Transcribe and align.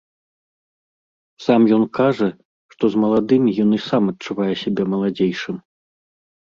Сам 1.49 1.61
ён 1.77 1.83
кажа, 1.99 2.29
што 2.73 2.83
з 2.95 3.05
маладымі 3.05 3.51
ён 3.67 3.79
і 3.81 3.83
сам 3.91 4.03
адчувае 4.17 4.53
сябе 4.67 4.83
маладзейшым. 4.97 5.55